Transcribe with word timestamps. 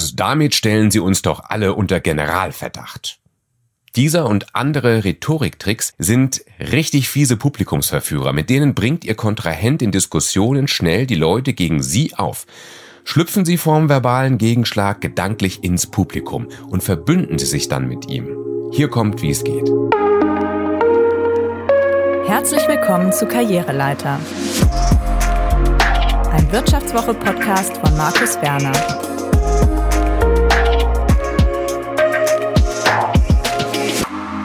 Also 0.00 0.14
damit 0.16 0.54
stellen 0.54 0.90
Sie 0.90 0.98
uns 0.98 1.20
doch 1.20 1.42
alle 1.50 1.74
unter 1.74 2.00
Generalverdacht. 2.00 3.18
Dieser 3.96 4.24
und 4.24 4.54
andere 4.54 5.04
Rhetoriktricks 5.04 5.92
sind 5.98 6.42
richtig 6.58 7.10
fiese 7.10 7.36
Publikumsverführer, 7.36 8.32
mit 8.32 8.48
denen 8.48 8.74
bringt 8.74 9.04
Ihr 9.04 9.14
Kontrahent 9.14 9.82
in 9.82 9.92
Diskussionen 9.92 10.68
schnell 10.68 11.06
die 11.06 11.16
Leute 11.16 11.52
gegen 11.52 11.82
Sie 11.82 12.14
auf. 12.14 12.46
Schlüpfen 13.04 13.44
Sie 13.44 13.58
vorm 13.58 13.90
verbalen 13.90 14.38
Gegenschlag 14.38 15.02
gedanklich 15.02 15.62
ins 15.64 15.86
Publikum 15.86 16.48
und 16.70 16.82
verbünden 16.82 17.38
Sie 17.38 17.44
sich 17.44 17.68
dann 17.68 17.86
mit 17.86 18.08
ihm. 18.08 18.70
Hier 18.72 18.88
kommt, 18.88 19.20
wie 19.20 19.28
es 19.28 19.44
geht. 19.44 19.68
Herzlich 22.26 22.66
willkommen 22.66 23.12
zu 23.12 23.26
Karriereleiter. 23.26 24.18
Ein 26.32 26.50
Wirtschaftswoche-Podcast 26.50 27.76
von 27.76 27.94
Markus 27.98 28.40
Werner. 28.40 29.09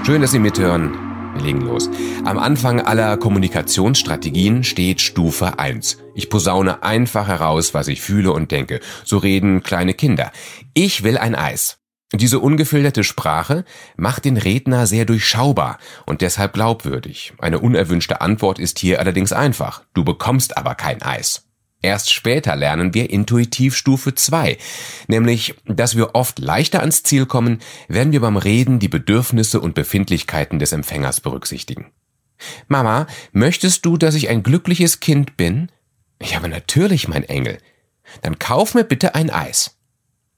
Schön, 0.05 0.21
dass 0.21 0.33
Sie 0.33 0.37
mithören. 0.37 0.93
Wir 1.33 1.41
legen 1.41 1.61
los. 1.61 1.89
Am 2.25 2.37
Anfang 2.37 2.79
aller 2.79 3.17
Kommunikationsstrategien 3.17 4.63
steht 4.63 5.01
Stufe 5.01 5.57
1. 5.57 5.97
Ich 6.13 6.29
posaune 6.29 6.83
einfach 6.83 7.27
heraus, 7.27 7.73
was 7.73 7.87
ich 7.87 8.01
fühle 8.01 8.31
und 8.31 8.51
denke. 8.51 8.81
So 9.03 9.17
reden 9.17 9.63
kleine 9.63 9.95
Kinder. 9.95 10.31
Ich 10.75 11.01
will 11.01 11.17
ein 11.17 11.33
Eis. 11.33 11.79
Diese 12.13 12.37
ungefilterte 12.37 13.03
Sprache 13.03 13.65
macht 13.97 14.25
den 14.25 14.37
Redner 14.37 14.85
sehr 14.85 15.05
durchschaubar 15.05 15.79
und 16.05 16.21
deshalb 16.21 16.53
glaubwürdig. 16.53 17.33
Eine 17.39 17.57
unerwünschte 17.57 18.21
Antwort 18.21 18.59
ist 18.59 18.77
hier 18.77 18.99
allerdings 18.99 19.33
einfach. 19.33 19.85
Du 19.95 20.03
bekommst 20.03 20.55
aber 20.55 20.75
kein 20.75 21.01
Eis. 21.01 21.47
Erst 21.85 22.11
später 22.11 22.55
lernen 22.55 22.95
wir 22.95 23.11
intuitiv 23.11 23.77
Stufe 23.77 24.15
2, 24.15 24.57
nämlich, 25.07 25.53
dass 25.65 25.95
wir 25.95 26.15
oft 26.15 26.39
leichter 26.39 26.79
ans 26.79 27.03
Ziel 27.03 27.27
kommen, 27.27 27.59
wenn 27.87 28.11
wir 28.11 28.21
beim 28.21 28.37
Reden 28.37 28.79
die 28.79 28.87
Bedürfnisse 28.87 29.59
und 29.59 29.75
Befindlichkeiten 29.75 30.57
des 30.57 30.71
Empfängers 30.71 31.21
berücksichtigen. 31.21 31.91
Mama, 32.67 33.05
möchtest 33.33 33.85
du, 33.85 33.97
dass 33.97 34.15
ich 34.15 34.29
ein 34.29 34.41
glückliches 34.41 34.99
Kind 34.99 35.37
bin? 35.37 35.71
Ja, 36.19 36.37
aber 36.37 36.47
natürlich, 36.47 37.07
mein 37.07 37.23
Engel. 37.23 37.59
Dann 38.23 38.39
kauf 38.39 38.73
mir 38.73 38.83
bitte 38.83 39.13
ein 39.13 39.29
Eis. 39.29 39.77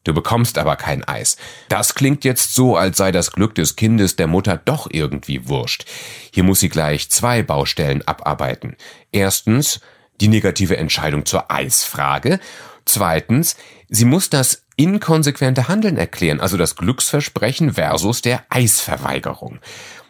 Du 0.03 0.13
bekommst 0.13 0.57
aber 0.57 0.75
kein 0.75 1.05
Eis. 1.05 1.37
Das 1.69 1.95
klingt 1.95 2.25
jetzt 2.25 2.55
so, 2.55 2.75
als 2.75 2.97
sei 2.97 3.13
das 3.13 3.31
Glück 3.31 3.55
des 3.55 3.77
Kindes 3.77 4.17
der 4.17 4.27
Mutter 4.27 4.57
doch 4.57 4.89
irgendwie 4.91 5.47
wurscht. 5.47 5.85
Hier 6.33 6.43
muss 6.43 6.59
sie 6.59 6.67
gleich 6.67 7.09
zwei 7.09 7.41
Baustellen 7.41 8.05
abarbeiten. 8.05 8.75
Erstens, 9.13 9.79
die 10.21 10.27
negative 10.27 10.77
Entscheidung 10.77 11.25
zur 11.25 11.51
Eisfrage. 11.51 12.39
Zweitens, 12.85 13.55
sie 13.89 14.05
muss 14.05 14.29
das 14.29 14.63
inkonsequente 14.75 15.67
Handeln 15.67 15.97
erklären, 15.97 16.39
also 16.39 16.57
das 16.57 16.75
Glücksversprechen 16.75 17.73
versus 17.73 18.21
der 18.21 18.45
Eisverweigerung. 18.49 19.59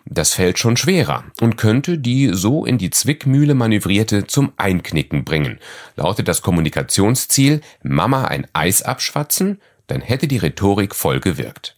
Das 0.05 0.33
fällt 0.33 0.58
schon 0.58 0.78
schwerer 0.78 1.25
und 1.41 1.58
könnte 1.58 1.97
die 1.97 2.30
so 2.33 2.66
in 2.66 2.78
die 2.78 2.89
Zwickmühle 2.89 3.55
manövrierte 3.55 4.25
zum 4.28 4.53
Einknicken 4.58 5.25
bringen. 5.25 5.59
Lautet 5.95 6.28
das 6.28 6.41
Kommunikationsziel 6.41 7.61
Mama 7.83 8.25
ein 8.25 8.47
Eis 8.53 8.81
abschwatzen, 8.81 9.59
dann 9.88 10.02
hätte 10.02 10.28
die 10.28 10.38
Rhetorik 10.38 10.95
voll 10.95 11.19
gewirkt. 11.19 11.77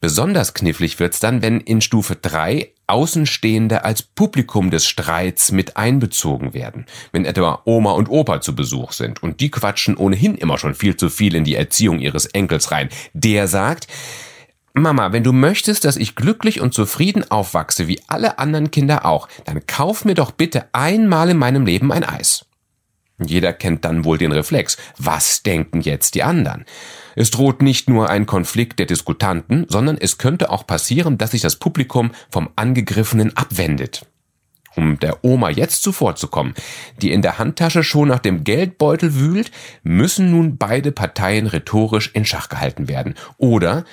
Besonders 0.00 0.54
knifflig 0.54 1.00
wird's 1.00 1.20
dann, 1.20 1.42
wenn 1.42 1.60
in 1.60 1.80
Stufe 1.80 2.16
3 2.16 2.72
Außenstehende 2.86 3.84
als 3.84 4.02
Publikum 4.02 4.70
des 4.70 4.86
Streits 4.86 5.52
mit 5.52 5.76
einbezogen 5.76 6.54
werden, 6.54 6.86
wenn 7.12 7.26
etwa 7.26 7.60
Oma 7.64 7.92
und 7.92 8.08
Opa 8.08 8.40
zu 8.40 8.54
Besuch 8.54 8.92
sind 8.92 9.22
und 9.22 9.40
die 9.40 9.50
quatschen 9.50 9.96
ohnehin 9.96 10.36
immer 10.36 10.56
schon 10.56 10.74
viel 10.74 10.96
zu 10.96 11.10
viel 11.10 11.34
in 11.34 11.44
die 11.44 11.54
Erziehung 11.54 11.98
ihres 11.98 12.26
Enkels 12.26 12.70
rein. 12.70 12.88
Der 13.12 13.46
sagt, 13.46 13.88
Mama, 14.72 15.12
wenn 15.12 15.24
du 15.24 15.32
möchtest, 15.32 15.84
dass 15.84 15.96
ich 15.96 16.14
glücklich 16.14 16.60
und 16.60 16.72
zufrieden 16.72 17.30
aufwachse, 17.30 17.88
wie 17.88 18.00
alle 18.06 18.38
anderen 18.38 18.70
Kinder 18.70 19.04
auch, 19.04 19.28
dann 19.44 19.66
kauf 19.66 20.04
mir 20.04 20.14
doch 20.14 20.30
bitte 20.30 20.66
einmal 20.72 21.30
in 21.30 21.36
meinem 21.36 21.66
Leben 21.66 21.92
ein 21.92 22.04
Eis. 22.04 22.47
Jeder 23.20 23.52
kennt 23.52 23.84
dann 23.84 24.04
wohl 24.04 24.18
den 24.18 24.32
Reflex. 24.32 24.76
Was 24.96 25.42
denken 25.42 25.80
jetzt 25.80 26.14
die 26.14 26.22
anderen? 26.22 26.64
Es 27.16 27.30
droht 27.30 27.62
nicht 27.62 27.88
nur 27.88 28.08
ein 28.10 28.26
Konflikt 28.26 28.78
der 28.78 28.86
Diskutanten, 28.86 29.66
sondern 29.68 29.98
es 29.98 30.18
könnte 30.18 30.50
auch 30.50 30.66
passieren, 30.66 31.18
dass 31.18 31.32
sich 31.32 31.42
das 31.42 31.56
Publikum 31.56 32.12
vom 32.30 32.50
Angegriffenen 32.54 33.36
abwendet. 33.36 34.06
Um 34.76 35.00
der 35.00 35.24
Oma 35.24 35.50
jetzt 35.50 35.82
zuvorzukommen, 35.82 36.54
die 37.02 37.10
in 37.10 37.20
der 37.20 37.38
Handtasche 37.38 37.82
schon 37.82 38.06
nach 38.06 38.20
dem 38.20 38.44
Geldbeutel 38.44 39.16
wühlt, 39.16 39.50
müssen 39.82 40.30
nun 40.30 40.56
beide 40.56 40.92
Parteien 40.92 41.48
rhetorisch 41.48 42.12
in 42.14 42.24
Schach 42.24 42.48
gehalten 42.48 42.86
werden. 42.86 43.14
Oder 43.38 43.84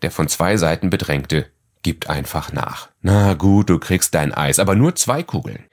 der 0.00 0.10
von 0.10 0.28
zwei 0.28 0.56
Seiten 0.56 0.88
Bedrängte 0.88 1.50
gibt 1.82 2.08
einfach 2.08 2.52
nach. 2.54 2.88
Na 3.02 3.34
gut, 3.34 3.68
du 3.68 3.78
kriegst 3.78 4.14
dein 4.14 4.32
Eis, 4.32 4.58
aber 4.58 4.74
nur 4.74 4.94
zwei 4.94 5.22
Kugeln. 5.22 5.64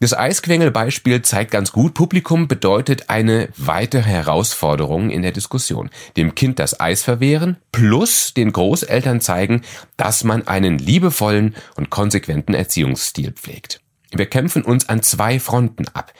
Das 0.00 0.16
Eisquengel-Beispiel 0.16 1.22
zeigt 1.22 1.50
ganz 1.50 1.72
gut, 1.72 1.94
Publikum 1.94 2.46
bedeutet 2.46 3.10
eine 3.10 3.48
weitere 3.56 4.02
Herausforderung 4.02 5.10
in 5.10 5.22
der 5.22 5.32
Diskussion. 5.32 5.90
Dem 6.16 6.36
Kind 6.36 6.60
das 6.60 6.78
Eis 6.78 7.02
verwehren 7.02 7.56
plus 7.72 8.32
den 8.32 8.52
Großeltern 8.52 9.20
zeigen, 9.20 9.62
dass 9.96 10.22
man 10.22 10.46
einen 10.46 10.78
liebevollen 10.78 11.56
und 11.74 11.90
konsequenten 11.90 12.54
Erziehungsstil 12.54 13.32
pflegt. 13.32 13.80
Wir 14.12 14.26
kämpfen 14.26 14.62
uns 14.62 14.88
an 14.88 15.02
zwei 15.02 15.40
Fronten 15.40 15.88
ab. 15.88 16.12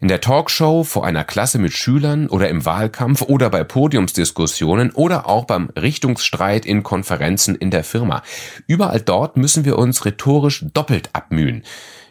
In 0.00 0.06
der 0.06 0.20
Talkshow 0.20 0.84
vor 0.84 1.04
einer 1.04 1.24
Klasse 1.24 1.58
mit 1.58 1.72
Schülern 1.72 2.28
oder 2.28 2.48
im 2.48 2.64
Wahlkampf 2.64 3.22
oder 3.22 3.50
bei 3.50 3.64
Podiumsdiskussionen 3.64 4.92
oder 4.92 5.26
auch 5.26 5.44
beim 5.44 5.70
Richtungsstreit 5.70 6.64
in 6.64 6.84
Konferenzen 6.84 7.56
in 7.56 7.72
der 7.72 7.82
Firma. 7.82 8.22
Überall 8.68 9.00
dort 9.00 9.36
müssen 9.36 9.64
wir 9.64 9.76
uns 9.76 10.04
rhetorisch 10.04 10.64
doppelt 10.72 11.10
abmühen 11.14 11.64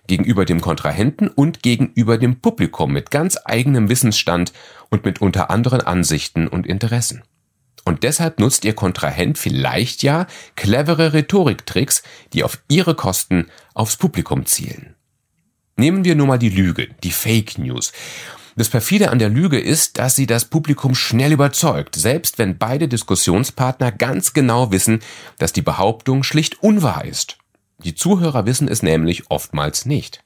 gegenüber 0.07 0.45
dem 0.45 0.61
Kontrahenten 0.61 1.27
und 1.27 1.61
gegenüber 1.61 2.17
dem 2.17 2.39
Publikum 2.39 2.91
mit 2.91 3.11
ganz 3.11 3.37
eigenem 3.45 3.89
Wissensstand 3.89 4.53
und 4.89 5.05
mit 5.05 5.21
unter 5.21 5.49
anderen 5.49 5.81
Ansichten 5.81 6.47
und 6.47 6.65
Interessen. 6.65 7.23
Und 7.85 8.03
deshalb 8.03 8.39
nutzt 8.39 8.65
Ihr 8.65 8.73
Kontrahent 8.73 9.37
vielleicht 9.37 10.03
ja 10.03 10.27
clevere 10.55 11.13
Rhetoriktricks, 11.13 12.03
die 12.33 12.43
auf 12.43 12.61
Ihre 12.67 12.95
Kosten 12.95 13.47
aufs 13.73 13.95
Publikum 13.95 14.45
zielen. 14.45 14.95
Nehmen 15.77 16.03
wir 16.03 16.15
nur 16.15 16.27
mal 16.27 16.39
die 16.39 16.49
Lüge, 16.49 16.89
die 17.03 17.11
Fake 17.11 17.57
News. 17.57 17.93
Das 18.57 18.69
perfide 18.69 19.11
an 19.11 19.19
der 19.19 19.29
Lüge 19.29 19.59
ist, 19.59 19.99
dass 19.99 20.15
sie 20.15 20.25
das 20.25 20.45
Publikum 20.45 20.95
schnell 20.95 21.31
überzeugt, 21.31 21.93
selbst 21.93 22.39
wenn 22.39 22.57
beide 22.57 22.87
Diskussionspartner 22.87 23.91
ganz 23.91 24.33
genau 24.33 24.71
wissen, 24.71 24.99
dass 25.37 25.53
die 25.53 25.61
Behauptung 25.61 26.23
schlicht 26.23 26.63
unwahr 26.63 27.05
ist. 27.05 27.37
Die 27.83 27.95
Zuhörer 27.95 28.45
wissen 28.45 28.67
es 28.67 28.81
nämlich 28.81 29.29
oftmals 29.29 29.85
nicht. 29.85 30.23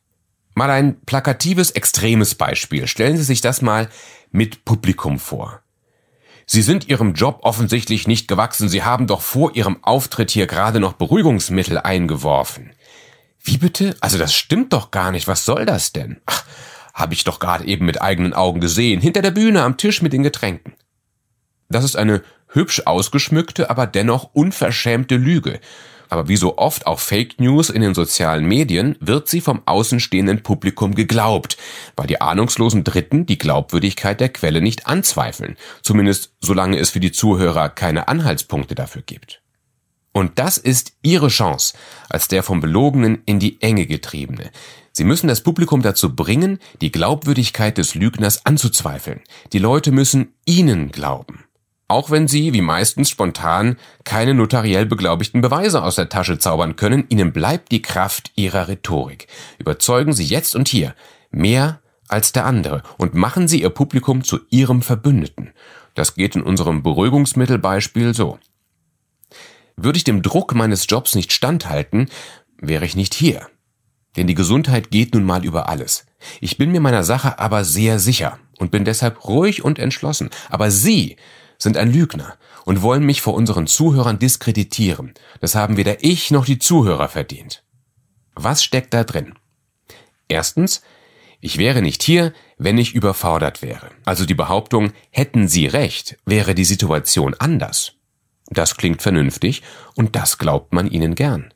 Mal 0.53 0.69
ein 0.69 1.01
plakatives, 1.01 1.71
extremes 1.71 2.35
Beispiel. 2.35 2.87
Stellen 2.87 3.17
Sie 3.17 3.23
sich 3.23 3.41
das 3.41 3.61
mal 3.61 3.89
mit 4.31 4.65
Publikum 4.65 5.19
vor. 5.19 5.61
Sie 6.45 6.61
sind 6.61 6.87
Ihrem 6.89 7.13
Job 7.13 7.39
offensichtlich 7.43 8.07
nicht 8.07 8.27
gewachsen. 8.27 8.67
Sie 8.67 8.83
haben 8.83 9.07
doch 9.07 9.21
vor 9.21 9.55
Ihrem 9.55 9.83
Auftritt 9.83 10.31
hier 10.31 10.47
gerade 10.47 10.79
noch 10.79 10.93
Beruhigungsmittel 10.93 11.77
eingeworfen. 11.77 12.71
Wie 13.43 13.57
bitte? 13.57 13.95
Also 14.01 14.17
das 14.17 14.33
stimmt 14.33 14.73
doch 14.73 14.91
gar 14.91 15.11
nicht. 15.11 15.27
Was 15.27 15.45
soll 15.45 15.65
das 15.65 15.93
denn? 15.93 16.21
Ach, 16.25 16.45
habe 16.93 17.13
ich 17.13 17.23
doch 17.23 17.39
gerade 17.39 17.65
eben 17.65 17.85
mit 17.85 18.01
eigenen 18.01 18.33
Augen 18.33 18.59
gesehen. 18.59 19.01
Hinter 19.01 19.21
der 19.21 19.31
Bühne 19.31 19.63
am 19.63 19.77
Tisch 19.77 20.01
mit 20.01 20.13
den 20.13 20.23
Getränken. 20.23 20.73
Das 21.69 21.85
ist 21.85 21.95
eine 21.95 22.21
hübsch 22.49 22.83
ausgeschmückte, 22.85 23.69
aber 23.69 23.87
dennoch 23.87 24.31
unverschämte 24.33 25.15
Lüge. 25.15 25.59
Aber 26.11 26.27
wie 26.27 26.35
so 26.35 26.57
oft 26.57 26.87
auch 26.87 26.99
Fake 26.99 27.39
News 27.39 27.69
in 27.69 27.81
den 27.81 27.95
sozialen 27.95 28.45
Medien 28.45 28.97
wird 28.99 29.29
sie 29.29 29.39
vom 29.39 29.61
außenstehenden 29.65 30.43
Publikum 30.43 30.93
geglaubt, 30.93 31.57
weil 31.95 32.05
die 32.05 32.19
ahnungslosen 32.19 32.83
Dritten 32.83 33.25
die 33.25 33.37
Glaubwürdigkeit 33.37 34.19
der 34.19 34.27
Quelle 34.27 34.61
nicht 34.61 34.87
anzweifeln, 34.87 35.55
zumindest 35.81 36.33
solange 36.41 36.77
es 36.79 36.89
für 36.89 36.99
die 36.99 37.13
Zuhörer 37.13 37.69
keine 37.69 38.09
Anhaltspunkte 38.09 38.75
dafür 38.75 39.03
gibt. 39.03 39.41
Und 40.11 40.37
das 40.37 40.57
ist 40.57 40.91
ihre 41.01 41.29
Chance, 41.29 41.75
als 42.09 42.27
der 42.27 42.43
vom 42.43 42.59
Belogenen 42.59 43.21
in 43.25 43.39
die 43.39 43.61
Enge 43.61 43.85
getriebene. 43.85 44.51
Sie 44.91 45.05
müssen 45.05 45.29
das 45.29 45.39
Publikum 45.39 45.81
dazu 45.81 46.13
bringen, 46.13 46.59
die 46.81 46.91
Glaubwürdigkeit 46.91 47.77
des 47.77 47.95
Lügners 47.95 48.45
anzuzweifeln. 48.45 49.21
Die 49.53 49.59
Leute 49.59 49.93
müssen 49.93 50.33
ihnen 50.45 50.91
glauben. 50.91 51.45
Auch 51.91 52.09
wenn 52.09 52.29
sie, 52.29 52.53
wie 52.53 52.61
meistens 52.61 53.09
spontan, 53.09 53.75
keine 54.05 54.33
notariell 54.33 54.85
beglaubigten 54.85 55.41
Beweise 55.41 55.83
aus 55.83 55.95
der 55.95 56.07
Tasche 56.07 56.39
zaubern 56.39 56.77
können, 56.77 57.03
ihnen 57.09 57.33
bleibt 57.33 57.69
die 57.73 57.81
Kraft 57.81 58.31
ihrer 58.37 58.69
Rhetorik. 58.69 59.27
Überzeugen 59.57 60.13
Sie 60.13 60.23
jetzt 60.23 60.55
und 60.55 60.69
hier 60.69 60.95
mehr 61.31 61.81
als 62.07 62.31
der 62.31 62.45
andere 62.45 62.81
und 62.97 63.13
machen 63.13 63.49
Sie 63.49 63.61
Ihr 63.61 63.71
Publikum 63.71 64.23
zu 64.23 64.39
Ihrem 64.49 64.83
Verbündeten. 64.83 65.51
Das 65.93 66.15
geht 66.15 66.37
in 66.37 66.43
unserem 66.43 66.81
Beruhigungsmittelbeispiel 66.81 68.13
so. 68.13 68.39
Würde 69.75 69.97
ich 69.97 70.05
dem 70.05 70.21
Druck 70.21 70.55
meines 70.55 70.85
Jobs 70.87 71.13
nicht 71.13 71.33
standhalten, 71.33 72.07
wäre 72.57 72.85
ich 72.85 72.95
nicht 72.95 73.13
hier. 73.13 73.47
Denn 74.15 74.27
die 74.27 74.35
Gesundheit 74.35 74.91
geht 74.91 75.13
nun 75.13 75.25
mal 75.25 75.43
über 75.43 75.67
alles. 75.67 76.05
Ich 76.39 76.57
bin 76.57 76.71
mir 76.71 76.79
meiner 76.79 77.03
Sache 77.03 77.37
aber 77.37 77.65
sehr 77.65 77.99
sicher 77.99 78.39
und 78.59 78.71
bin 78.71 78.85
deshalb 78.85 79.25
ruhig 79.25 79.65
und 79.65 79.77
entschlossen. 79.77 80.29
Aber 80.49 80.71
Sie 80.71 81.17
sind 81.61 81.77
ein 81.77 81.91
Lügner 81.91 82.37
und 82.65 82.81
wollen 82.81 83.05
mich 83.05 83.21
vor 83.21 83.33
unseren 83.33 83.67
Zuhörern 83.67 84.19
diskreditieren. 84.19 85.13
Das 85.39 85.55
haben 85.55 85.77
weder 85.77 86.03
ich 86.03 86.31
noch 86.31 86.45
die 86.45 86.59
Zuhörer 86.59 87.07
verdient. 87.07 87.63
Was 88.33 88.63
steckt 88.63 88.93
da 88.93 89.03
drin? 89.03 89.33
Erstens, 90.27 90.81
ich 91.39 91.57
wäre 91.57 91.81
nicht 91.81 92.03
hier, 92.03 92.33
wenn 92.57 92.77
ich 92.77 92.93
überfordert 92.93 93.61
wäre. 93.61 93.91
Also 94.05 94.25
die 94.25 94.33
Behauptung, 94.33 94.91
hätten 95.09 95.47
Sie 95.47 95.67
recht, 95.67 96.17
wäre 96.25 96.55
die 96.55 96.65
Situation 96.65 97.35
anders. 97.37 97.93
Das 98.49 98.75
klingt 98.77 99.01
vernünftig 99.01 99.61
und 99.95 100.15
das 100.15 100.37
glaubt 100.37 100.73
man 100.73 100.89
Ihnen 100.89 101.15
gern. 101.15 101.53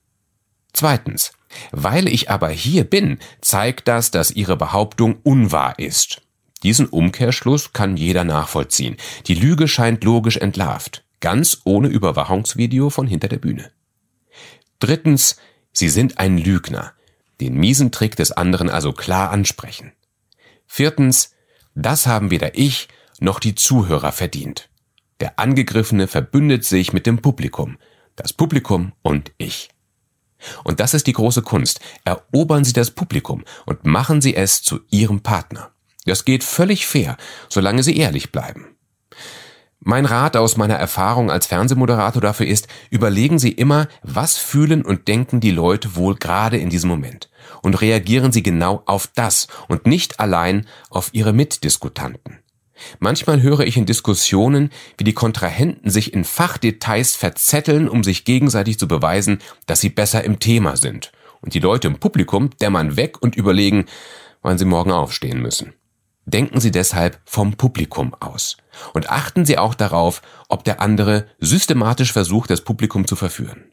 Zweitens, 0.74 1.34
weil 1.72 2.08
ich 2.08 2.30
aber 2.30 2.50
hier 2.50 2.84
bin, 2.84 3.20
zeigt 3.42 3.88
das, 3.88 4.12
dass 4.12 4.32
Ihre 4.32 4.58
Behauptung 4.58 5.18
unwahr 5.24 5.80
ist. 5.80 6.22
Diesen 6.66 6.88
Umkehrschluss 6.88 7.74
kann 7.74 7.96
jeder 7.96 8.24
nachvollziehen. 8.24 8.98
Die 9.28 9.36
Lüge 9.36 9.68
scheint 9.68 10.04
logisch 10.04 10.38
entlarvt, 10.38 11.06
ganz 11.20 11.62
ohne 11.64 11.90
Überwachungsvideo 11.90 12.90
von 12.90 13.06
hinter 13.06 13.28
der 13.28 13.38
Bühne. 13.38 13.72
Drittens, 14.80 15.36
Sie 15.74 15.90
sind 15.90 16.18
ein 16.18 16.40
Lügner. 16.40 16.94
Den 17.40 17.54
miesen 17.54 17.92
Trick 17.92 18.16
des 18.16 18.32
anderen 18.32 18.72
also 18.72 18.94
klar 18.94 19.30
ansprechen. 19.30 19.92
Viertens, 20.66 21.36
das 21.76 22.08
haben 22.08 22.32
weder 22.32 22.58
ich 22.58 22.88
noch 23.20 23.40
die 23.40 23.54
Zuhörer 23.54 24.12
verdient. 24.12 24.68
Der 25.20 25.38
Angegriffene 25.38 26.08
verbündet 26.08 26.66
sich 26.66 26.94
mit 26.94 27.06
dem 27.06 27.22
Publikum, 27.22 27.78
das 28.16 28.34
Publikum 28.34 28.94
und 29.04 29.34
ich. 29.38 29.70
Und 30.64 30.80
das 30.80 30.96
ist 30.96 31.06
die 31.06 31.14
große 31.14 31.44
Kunst. 31.44 31.80
Erobern 32.06 32.64
Sie 32.64 32.74
das 32.74 32.90
Publikum 32.90 33.44
und 33.68 33.86
machen 33.86 34.20
Sie 34.20 34.36
es 34.36 34.64
zu 34.64 34.80
Ihrem 34.90 35.22
Partner. 35.22 35.75
Das 36.06 36.26
geht 36.26 36.44
völlig 36.44 36.88
fair, 36.88 37.18
solange 37.50 37.84
Sie 37.84 37.98
ehrlich 37.98 38.32
bleiben. 38.32 38.76
Mein 39.88 40.06
Rat 40.06 40.36
aus 40.36 40.58
meiner 40.58 40.76
Erfahrung 40.76 41.30
als 41.30 41.46
Fernsehmoderator 41.46 42.22
dafür 42.22 42.48
ist, 42.48 42.68
überlegen 42.90 43.38
Sie 43.38 43.52
immer, 43.52 43.88
was 44.02 44.38
fühlen 44.38 44.84
und 44.84 45.08
denken 45.08 45.42
die 45.42 45.52
Leute 45.52 45.96
wohl 45.96 46.16
gerade 46.16 46.58
in 46.58 46.72
diesem 46.72 46.90
Moment. 46.90 47.30
Und 47.62 47.82
reagieren 47.82 48.32
Sie 48.32 48.42
genau 48.42 48.82
auf 48.88 49.08
das 49.14 49.48
und 49.68 49.86
nicht 49.86 50.20
allein 50.20 50.66
auf 50.90 51.10
Ihre 51.12 51.34
Mitdiskutanten. 51.34 52.40
Manchmal 53.00 53.42
höre 53.42 53.62
ich 53.62 53.78
in 53.78 53.86
Diskussionen, 53.86 54.72
wie 54.98 55.04
die 55.04 55.14
Kontrahenten 55.14 55.90
sich 55.90 56.14
in 56.14 56.24
Fachdetails 56.24 57.16
verzetteln, 57.16 57.88
um 57.88 58.04
sich 58.04 58.26
gegenseitig 58.26 58.80
zu 58.80 58.88
beweisen, 58.88 59.40
dass 59.66 59.82
sie 59.82 59.90
besser 59.90 60.24
im 60.24 60.40
Thema 60.40 60.78
sind. 60.78 61.12
Und 61.42 61.54
die 61.54 61.60
Leute 61.60 61.88
im 61.88 62.00
Publikum 62.00 62.50
dämmern 62.60 62.98
weg 62.98 63.22
und 63.22 63.36
überlegen, 63.36 63.86
wann 64.42 64.58
sie 64.58 64.66
morgen 64.66 64.92
aufstehen 64.92 65.42
müssen. 65.42 65.74
Denken 66.26 66.60
Sie 66.60 66.72
deshalb 66.72 67.20
vom 67.26 67.56
Publikum 67.56 68.14
aus. 68.16 68.58
Und 68.94 69.10
achten 69.10 69.46
Sie 69.46 69.58
auch 69.58 69.76
darauf, 69.76 70.22
ob 70.50 70.64
der 70.64 70.82
andere 70.82 71.28
systematisch 71.40 72.12
versucht, 72.12 72.50
das 72.50 72.62
Publikum 72.62 73.08
zu 73.08 73.16
verführen. 73.16 73.66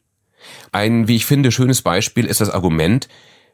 Ein, 0.71 1.07
wie 1.07 1.15
ich 1.15 1.25
finde, 1.25 1.51
schönes 1.51 1.81
Beispiel 1.81 2.25
ist 2.25 2.41
das 2.41 2.49
Argument, 2.49 3.07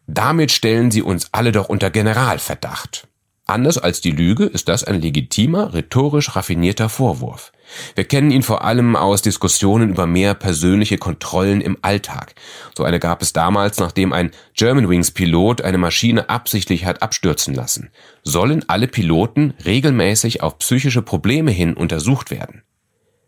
damit 0.08 0.52
stellen 0.52 0.92
Sie 0.92 1.02
uns 1.02 1.30
alle 1.32 1.52
doch 1.52 1.70
unter 1.70 1.92
Generalverdacht. 1.92 3.08
Anders 3.50 3.80
als 3.80 4.00
die 4.00 4.12
Lüge 4.12 4.46
ist 4.46 4.68
das 4.68 4.84
ein 4.84 5.02
legitimer, 5.02 5.74
rhetorisch 5.74 6.36
raffinierter 6.36 6.88
Vorwurf. 6.88 7.52
Wir 7.96 8.04
kennen 8.04 8.30
ihn 8.30 8.44
vor 8.44 8.64
allem 8.64 8.96
aus 8.96 9.24
Diskussionen 9.24 9.90
über 9.90 10.06
mehr 10.06 10.36
persönliche 10.36 11.00
Kontrollen 11.00 11.60
im 11.60 11.76
Alltag. 11.82 12.36
So 12.78 12.84
eine 12.84 13.00
gab 13.00 13.24
es 13.24 13.34
damals, 13.34 13.80
nachdem 13.80 14.14
ein 14.14 14.30
Germanwings 14.54 15.10
Pilot 15.10 15.64
eine 15.64 15.80
Maschine 15.80 16.30
absichtlich 16.30 16.86
hat 16.86 17.02
abstürzen 17.02 17.56
lassen. 17.56 17.90
Sollen 18.22 18.66
alle 18.68 18.88
Piloten 18.88 19.56
regelmäßig 19.66 20.44
auf 20.44 20.60
psychische 20.60 21.02
Probleme 21.02 21.50
hin 21.50 21.74
untersucht 21.74 22.30
werden? 22.30 22.62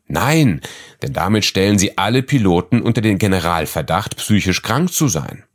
Nein, 0.07 0.61
denn 1.01 1.13
damit 1.13 1.45
stellen 1.45 1.79
sie 1.79 1.97
alle 1.97 2.21
Piloten 2.21 2.83
unter 2.83 3.01
den 3.01 3.17
Generalverdacht, 3.17 4.17
psychisch 4.17 4.61
krank 4.61 4.93
zu 4.93 5.07
sein 5.07 5.45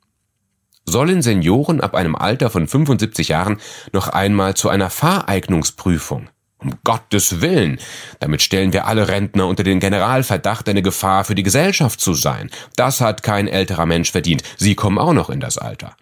sollen 0.86 1.20
Senioren 1.20 1.80
ab 1.80 1.94
einem 1.94 2.14
Alter 2.14 2.48
von 2.48 2.66
75 2.66 3.28
Jahren 3.28 3.58
noch 3.92 4.08
einmal 4.08 4.54
zu 4.54 4.68
einer 4.68 4.88
Fahreignungsprüfung. 4.88 6.28
Um 6.58 6.74
Gottes 6.84 7.42
Willen, 7.42 7.78
damit 8.18 8.40
stellen 8.40 8.72
wir 8.72 8.86
alle 8.86 9.08
Rentner 9.08 9.46
unter 9.46 9.62
den 9.62 9.78
Generalverdacht, 9.78 10.68
eine 10.68 10.80
Gefahr 10.80 11.24
für 11.24 11.34
die 11.34 11.42
Gesellschaft 11.42 12.00
zu 12.00 12.14
sein. 12.14 12.50
Das 12.76 13.00
hat 13.00 13.22
kein 13.22 13.46
älterer 13.46 13.84
Mensch 13.84 14.10
verdient. 14.10 14.42
Sie 14.56 14.74
kommen 14.74 14.98
auch 14.98 15.12
noch 15.12 15.28
in 15.28 15.40
das 15.40 15.58
Alter. 15.58 15.96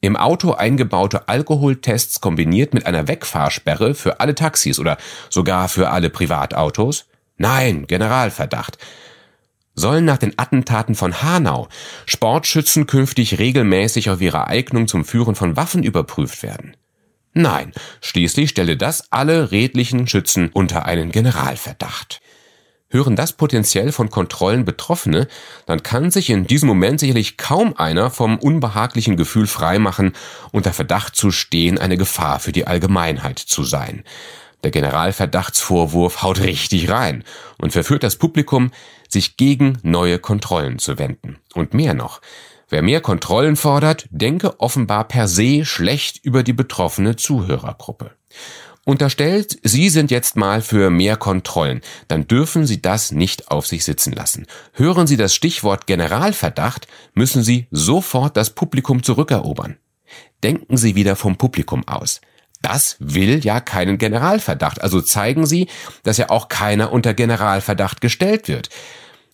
Im 0.00 0.16
Auto 0.16 0.52
eingebaute 0.52 1.28
Alkoholtests 1.28 2.20
kombiniert 2.20 2.74
mit 2.74 2.86
einer 2.86 3.08
Wegfahrsperre 3.08 3.94
für 3.94 4.20
alle 4.20 4.34
Taxis 4.34 4.78
oder 4.78 4.96
sogar 5.28 5.68
für 5.68 5.90
alle 5.90 6.10
Privatautos? 6.10 7.06
Nein, 7.36 7.86
Generalverdacht. 7.86 8.78
Sollen 9.74 10.04
nach 10.04 10.18
den 10.18 10.38
Attentaten 10.38 10.94
von 10.94 11.22
Hanau 11.22 11.68
Sportschützen 12.06 12.86
künftig 12.86 13.38
regelmäßig 13.38 14.10
auf 14.10 14.20
ihre 14.20 14.46
Eignung 14.46 14.86
zum 14.86 15.04
Führen 15.04 15.34
von 15.34 15.56
Waffen 15.56 15.82
überprüft 15.82 16.42
werden? 16.42 16.76
Nein, 17.34 17.72
schließlich 18.02 18.50
stelle 18.50 18.76
das 18.76 19.10
alle 19.10 19.50
redlichen 19.50 20.06
Schützen 20.06 20.50
unter 20.52 20.84
einen 20.84 21.10
Generalverdacht. 21.10 22.20
Hören 22.90 23.16
das 23.16 23.32
potenziell 23.32 23.90
von 23.90 24.10
Kontrollen 24.10 24.66
Betroffene, 24.66 25.26
dann 25.64 25.82
kann 25.82 26.10
sich 26.10 26.28
in 26.28 26.46
diesem 26.46 26.68
Moment 26.68 27.00
sicherlich 27.00 27.38
kaum 27.38 27.74
einer 27.78 28.10
vom 28.10 28.38
unbehaglichen 28.38 29.16
Gefühl 29.16 29.46
freimachen, 29.46 30.12
unter 30.52 30.74
Verdacht 30.74 31.16
zu 31.16 31.30
stehen, 31.30 31.78
eine 31.78 31.96
Gefahr 31.96 32.38
für 32.38 32.52
die 32.52 32.66
Allgemeinheit 32.66 33.38
zu 33.38 33.64
sein. 33.64 34.04
Der 34.62 34.70
Generalverdachtsvorwurf 34.70 36.22
haut 36.22 36.40
richtig 36.40 36.90
rein 36.90 37.24
und 37.56 37.72
verführt 37.72 38.02
das 38.02 38.16
Publikum, 38.16 38.70
sich 39.12 39.36
gegen 39.36 39.78
neue 39.82 40.18
Kontrollen 40.18 40.78
zu 40.78 40.98
wenden. 40.98 41.38
Und 41.54 41.74
mehr 41.74 41.94
noch, 41.94 42.20
wer 42.68 42.82
mehr 42.82 43.00
Kontrollen 43.00 43.56
fordert, 43.56 44.06
denke 44.10 44.60
offenbar 44.60 45.06
per 45.06 45.28
se 45.28 45.64
schlecht 45.64 46.24
über 46.24 46.42
die 46.42 46.52
betroffene 46.52 47.16
Zuhörergruppe. 47.16 48.12
Unterstellt, 48.84 49.58
Sie 49.62 49.90
sind 49.90 50.10
jetzt 50.10 50.36
mal 50.36 50.60
für 50.60 50.90
mehr 50.90 51.16
Kontrollen, 51.16 51.82
dann 52.08 52.26
dürfen 52.26 52.66
Sie 52.66 52.82
das 52.82 53.12
nicht 53.12 53.48
auf 53.48 53.66
sich 53.66 53.84
sitzen 53.84 54.12
lassen. 54.12 54.46
Hören 54.72 55.06
Sie 55.06 55.16
das 55.16 55.36
Stichwort 55.36 55.86
Generalverdacht, 55.86 56.88
müssen 57.14 57.44
Sie 57.44 57.68
sofort 57.70 58.36
das 58.36 58.50
Publikum 58.50 59.04
zurückerobern. 59.04 59.76
Denken 60.42 60.76
Sie 60.76 60.96
wieder 60.96 61.14
vom 61.14 61.36
Publikum 61.36 61.86
aus. 61.86 62.20
Das 62.62 62.96
will 63.00 63.44
ja 63.44 63.60
keinen 63.60 63.98
Generalverdacht. 63.98 64.80
Also 64.80 65.00
zeigen 65.00 65.46
Sie, 65.46 65.68
dass 66.04 66.16
ja 66.16 66.30
auch 66.30 66.48
keiner 66.48 66.92
unter 66.92 67.12
Generalverdacht 67.12 68.00
gestellt 68.00 68.48
wird. 68.48 68.70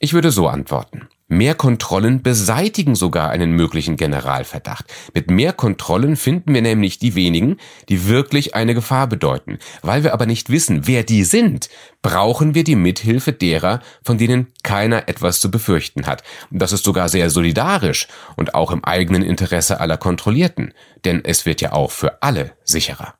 Ich 0.01 0.15
würde 0.15 0.31
so 0.31 0.49
antworten. 0.49 1.09
Mehr 1.31 1.55
Kontrollen 1.55 2.23
beseitigen 2.23 2.95
sogar 2.95 3.29
einen 3.29 3.53
möglichen 3.53 3.99
Generalverdacht. 3.99 4.87
Mit 5.13 5.31
mehr 5.31 5.53
Kontrollen 5.53 6.17
finden 6.17 6.55
wir 6.55 6.63
nämlich 6.63 6.99
die 6.99 7.15
wenigen, 7.15 7.59
die 7.91 8.07
wirklich 8.09 8.55
eine 8.55 8.73
Gefahr 8.73 9.09
bedeuten. 9.09 9.59
Weil 9.83 10.05
wir 10.05 10.15
aber 10.15 10.25
nicht 10.25 10.49
wissen, 10.49 10.87
wer 10.87 11.03
die 11.03 11.25
sind, 11.25 11.69
brauchen 12.01 12.55
wir 12.55 12.65
die 12.65 12.77
Mithilfe 12.77 13.35
derer, 13.35 13.81
von 14.03 14.17
denen 14.17 14.47
keiner 14.63 15.07
etwas 15.11 15.41
zu 15.41 15.51
befürchten 15.51 16.07
hat. 16.07 16.23
Das 16.51 16.73
ist 16.73 16.85
sogar 16.85 17.11
sehr 17.11 17.29
solidarisch 17.29 18.09
und 18.37 18.55
auch 18.55 18.71
im 18.71 18.83
eigenen 18.83 19.23
Interesse 19.23 19.81
aller 19.81 19.99
Kontrollierten. 19.99 20.73
Denn 21.05 21.23
es 21.23 21.45
wird 21.45 21.61
ja 21.61 21.73
auch 21.73 21.91
für 21.91 22.23
alle 22.23 22.53
sicherer. 22.65 23.19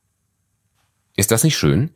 Ist 1.19 1.33
das 1.33 1.43
nicht 1.43 1.59
schön? 1.59 1.91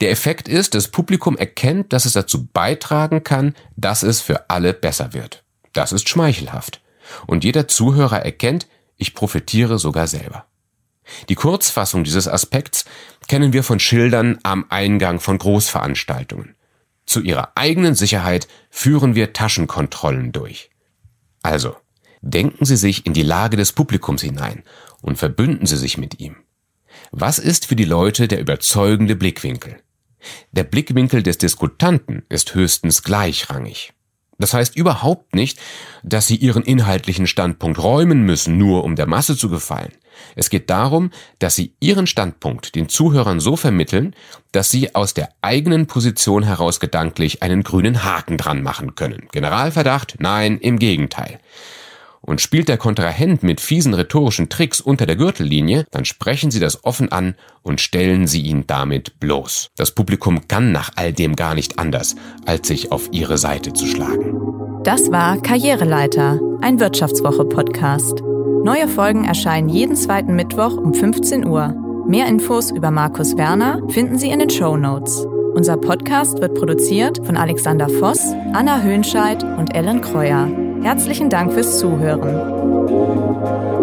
Der 0.00 0.10
Effekt 0.10 0.48
ist, 0.48 0.74
das 0.74 0.88
Publikum 0.88 1.38
erkennt, 1.38 1.92
dass 1.92 2.04
es 2.04 2.14
dazu 2.14 2.46
beitragen 2.46 3.22
kann, 3.22 3.54
dass 3.76 4.02
es 4.02 4.20
für 4.20 4.50
alle 4.50 4.74
besser 4.74 5.14
wird. 5.14 5.44
Das 5.72 5.92
ist 5.92 6.08
schmeichelhaft. 6.08 6.82
Und 7.28 7.44
jeder 7.44 7.68
Zuhörer 7.68 8.24
erkennt, 8.24 8.66
ich 8.96 9.14
profitiere 9.14 9.78
sogar 9.78 10.08
selber. 10.08 10.46
Die 11.28 11.36
Kurzfassung 11.36 12.02
dieses 12.02 12.26
Aspekts 12.26 12.86
kennen 13.28 13.52
wir 13.52 13.62
von 13.62 13.78
Schildern 13.78 14.40
am 14.42 14.66
Eingang 14.68 15.20
von 15.20 15.38
Großveranstaltungen. 15.38 16.56
Zu 17.06 17.20
ihrer 17.20 17.52
eigenen 17.54 17.94
Sicherheit 17.94 18.48
führen 18.68 19.14
wir 19.14 19.32
Taschenkontrollen 19.32 20.32
durch. 20.32 20.70
Also, 21.40 21.76
denken 22.20 22.64
Sie 22.64 22.76
sich 22.76 23.06
in 23.06 23.12
die 23.12 23.22
Lage 23.22 23.56
des 23.56 23.70
Publikums 23.70 24.22
hinein 24.22 24.64
und 25.02 25.18
verbünden 25.18 25.66
Sie 25.66 25.76
sich 25.76 25.98
mit 25.98 26.18
ihm. 26.18 26.38
Was 27.18 27.38
ist 27.38 27.64
für 27.64 27.76
die 27.76 27.86
Leute 27.86 28.28
der 28.28 28.40
überzeugende 28.40 29.16
Blickwinkel? 29.16 29.78
Der 30.52 30.64
Blickwinkel 30.64 31.22
des 31.22 31.38
Diskutanten 31.38 32.26
ist 32.28 32.54
höchstens 32.54 33.02
gleichrangig. 33.02 33.94
Das 34.36 34.52
heißt 34.52 34.76
überhaupt 34.76 35.34
nicht, 35.34 35.58
dass 36.02 36.26
sie 36.26 36.36
ihren 36.36 36.62
inhaltlichen 36.62 37.26
Standpunkt 37.26 37.82
räumen 37.82 38.20
müssen, 38.24 38.58
nur 38.58 38.84
um 38.84 38.96
der 38.96 39.06
Masse 39.06 39.34
zu 39.34 39.48
gefallen. 39.48 39.92
Es 40.34 40.50
geht 40.50 40.68
darum, 40.68 41.10
dass 41.38 41.54
sie 41.54 41.72
ihren 41.80 42.06
Standpunkt 42.06 42.74
den 42.74 42.90
Zuhörern 42.90 43.40
so 43.40 43.56
vermitteln, 43.56 44.14
dass 44.52 44.70
sie 44.70 44.94
aus 44.94 45.14
der 45.14 45.30
eigenen 45.40 45.86
Position 45.86 46.42
heraus 46.42 46.80
gedanklich 46.80 47.42
einen 47.42 47.62
grünen 47.62 48.04
Haken 48.04 48.36
dran 48.36 48.62
machen 48.62 48.94
können. 48.94 49.28
Generalverdacht? 49.32 50.16
Nein, 50.18 50.58
im 50.58 50.78
Gegenteil. 50.78 51.40
Und 52.26 52.40
spielt 52.40 52.68
der 52.68 52.76
Kontrahent 52.76 53.44
mit 53.44 53.60
fiesen 53.60 53.94
rhetorischen 53.94 54.48
Tricks 54.48 54.80
unter 54.80 55.06
der 55.06 55.14
Gürtellinie, 55.14 55.86
dann 55.92 56.04
sprechen 56.04 56.50
Sie 56.50 56.58
das 56.58 56.84
offen 56.84 57.12
an 57.12 57.36
und 57.62 57.80
stellen 57.80 58.26
Sie 58.26 58.42
ihn 58.42 58.64
damit 58.66 59.20
bloß. 59.20 59.70
Das 59.76 59.92
Publikum 59.92 60.48
kann 60.48 60.72
nach 60.72 60.90
all 60.96 61.12
dem 61.12 61.36
gar 61.36 61.54
nicht 61.54 61.78
anders, 61.78 62.16
als 62.44 62.66
sich 62.66 62.90
auf 62.90 63.08
Ihre 63.12 63.38
Seite 63.38 63.72
zu 63.72 63.86
schlagen. 63.86 64.82
Das 64.82 65.10
war 65.10 65.40
Karriereleiter, 65.40 66.40
ein 66.60 66.80
Wirtschaftswoche-Podcast. 66.80 68.22
Neue 68.64 68.88
Folgen 68.88 69.24
erscheinen 69.24 69.68
jeden 69.68 69.94
zweiten 69.94 70.34
Mittwoch 70.34 70.76
um 70.76 70.94
15 70.94 71.46
Uhr. 71.46 71.74
Mehr 72.08 72.26
Infos 72.26 72.72
über 72.72 72.90
Markus 72.90 73.36
Werner 73.36 73.80
finden 73.88 74.18
Sie 74.18 74.30
in 74.30 74.40
den 74.40 74.50
Show 74.50 74.76
Notes. 74.76 75.26
Unser 75.54 75.76
Podcast 75.76 76.40
wird 76.40 76.54
produziert 76.54 77.24
von 77.24 77.36
Alexander 77.36 77.88
Voss, 77.88 78.20
Anna 78.52 78.82
Höhnscheid 78.82 79.42
und 79.42 79.74
Ellen 79.74 80.00
Kreuer. 80.00 80.65
Herzlichen 80.82 81.30
Dank 81.30 81.52
fürs 81.52 81.78
Zuhören. 81.78 83.75